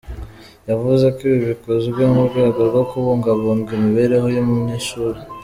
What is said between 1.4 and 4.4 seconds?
bikozwe mu rwego rwo kubungabunga imibereho y’